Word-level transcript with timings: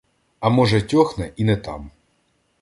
А 0.39 0.49
може, 0.49 0.81
тьохне 0.81 1.31
і 1.35 1.43
не 1.45 1.57
там. 1.57 1.91